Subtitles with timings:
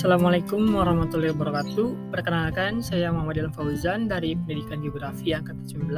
[0.00, 2.08] Assalamualaikum warahmatullahi wabarakatuh.
[2.08, 5.92] Perkenalkan, saya Muhammad Ilham Fauzan dari Pendidikan Geografi Angkatan 19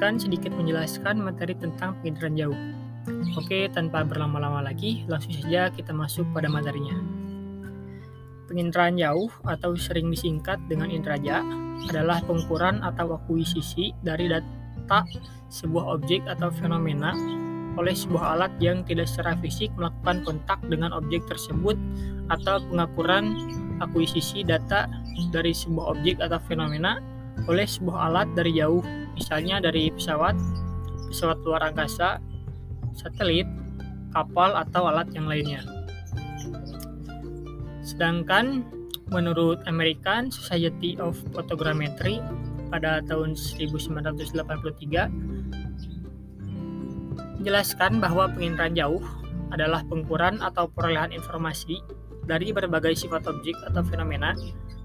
[0.00, 2.56] akan sedikit menjelaskan materi tentang penginderaan jauh.
[3.36, 6.96] Oke, tanpa berlama-lama lagi, langsung saja kita masuk pada materinya.
[8.48, 11.44] Penginderaan jauh atau sering disingkat dengan indraja
[11.92, 15.04] adalah pengukuran atau akuisisi dari data
[15.52, 17.12] sebuah objek atau fenomena
[17.74, 21.74] oleh sebuah alat yang tidak secara fisik melakukan kontak dengan objek tersebut
[22.30, 23.34] atau pengukuran
[23.82, 24.86] akuisisi data
[25.34, 27.02] dari sebuah objek atau fenomena
[27.50, 28.80] oleh sebuah alat dari jauh,
[29.18, 30.38] misalnya dari pesawat,
[31.10, 32.22] pesawat luar angkasa,
[32.94, 33.46] satelit,
[34.14, 35.66] kapal, atau alat yang lainnya.
[37.82, 38.64] Sedangkan
[39.12, 42.22] menurut American Society of Photogrammetry
[42.72, 45.33] pada tahun 1983
[47.44, 49.04] menjelaskan bahwa penginderaan jauh
[49.52, 51.84] adalah pengukuran atau perolehan informasi
[52.24, 54.32] dari berbagai sifat objek atau fenomena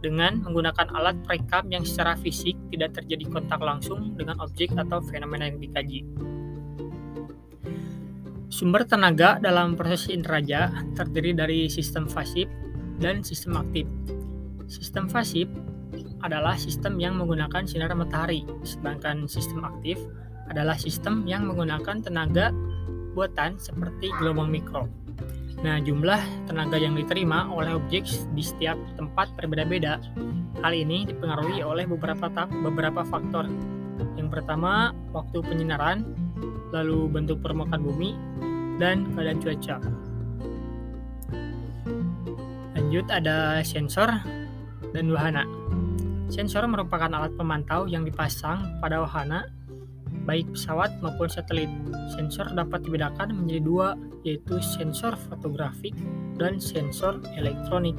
[0.03, 5.47] dengan menggunakan alat perekam yang secara fisik tidak terjadi kontak langsung dengan objek atau fenomena
[5.47, 6.03] yang dikaji.
[8.51, 10.67] Sumber tenaga dalam proses interaja
[10.99, 12.51] terdiri dari sistem pasif
[12.99, 13.88] dan sistem aktif.
[14.67, 15.47] Sistem pasif
[16.19, 19.95] adalah sistem yang menggunakan sinar matahari, sedangkan sistem aktif
[20.50, 22.52] adalah sistem yang menggunakan tenaga
[23.14, 24.89] buatan seperti gelombang mikro.
[25.59, 30.00] Nah, jumlah tenaga yang diterima oleh objek di setiap tempat berbeda-beda.
[30.64, 33.44] Hal ini dipengaruhi oleh beberapa beberapa faktor.
[34.16, 36.08] Yang pertama, waktu penyinaran,
[36.72, 38.16] lalu bentuk permukaan bumi,
[38.80, 39.75] dan keadaan cuaca.
[42.80, 44.08] Lanjut ada sensor
[44.95, 45.44] dan wahana.
[46.31, 49.52] Sensor merupakan alat pemantau yang dipasang pada wahana
[50.25, 51.70] baik pesawat maupun satelit.
[52.16, 53.88] Sensor dapat dibedakan menjadi dua,
[54.28, 55.95] yaitu sensor fotografik
[56.39, 57.95] dan sensor elektronik.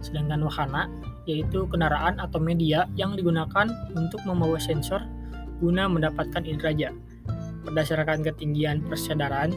[0.00, 0.86] Sedangkan wahana,
[1.28, 5.04] yaitu kendaraan atau media yang digunakan untuk membawa sensor
[5.58, 6.94] guna mendapatkan inderaja.
[7.66, 9.52] Berdasarkan ketinggian persadaran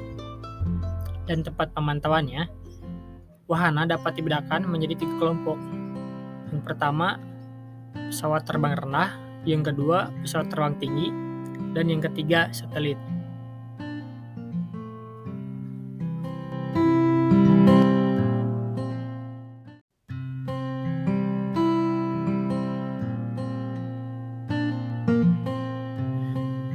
[1.29, 2.49] dan tempat pemantauannya,
[3.47, 5.55] wahana dapat dibedakan menjadi tiga kelompok.
[6.51, 7.21] Yang pertama,
[7.95, 9.15] pesawat terbang rendah,
[9.47, 11.07] yang kedua, pesawat terbang tinggi,
[11.71, 12.99] dan yang ketiga satelit.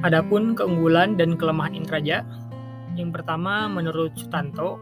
[0.06, 2.22] Adapun keunggulan dan kelemahan intraja,
[2.94, 4.78] yang pertama menurut Sutanto,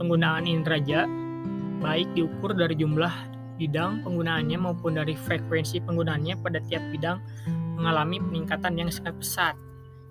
[0.00, 1.04] penggunaan intraja
[1.84, 3.12] baik diukur dari jumlah
[3.60, 7.20] bidang penggunaannya maupun dari frekuensi penggunaannya pada tiap bidang
[7.80, 9.54] mengalami peningkatan yang sangat pesat.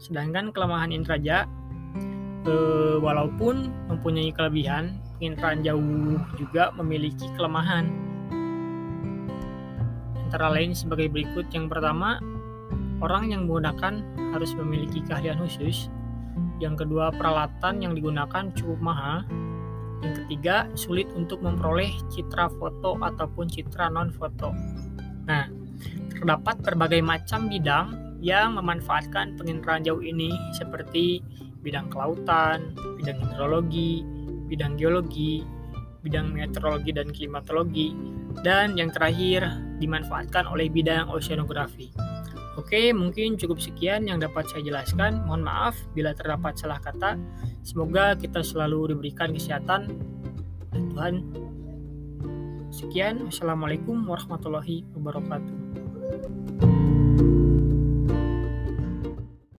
[0.02, 1.46] Sedangkan kelemahan intraja,
[2.50, 7.86] eh, walaupun mempunyai kelebihan, penginderaan jauh juga memiliki kelemahan.
[10.26, 11.46] Antara lain sebagai berikut.
[11.54, 12.18] Yang pertama,
[13.06, 14.02] orang yang menggunakan
[14.34, 15.94] harus memiliki keahlian khusus.
[16.58, 19.26] Yang kedua, peralatan yang digunakan cukup mahal.
[20.00, 24.56] Yang ketiga, sulit untuk memperoleh citra foto ataupun citra non-foto.
[25.28, 25.52] Nah,
[26.20, 31.24] terdapat berbagai macam bidang yang memanfaatkan penginderaan jauh ini seperti
[31.64, 34.04] bidang kelautan, bidang hidrologi,
[34.52, 35.48] bidang geologi,
[36.04, 37.96] bidang meteorologi dan klimatologi,
[38.44, 39.48] dan yang terakhir
[39.80, 41.92] dimanfaatkan oleh bidang oceanografi.
[42.60, 45.24] Oke, mungkin cukup sekian yang dapat saya jelaskan.
[45.24, 47.16] Mohon maaf bila terdapat salah kata.
[47.64, 49.96] Semoga kita selalu diberikan kesehatan
[50.76, 51.16] dan Tuhan.
[52.68, 55.89] Sekian, wassalamualaikum warahmatullahi wabarakatuh.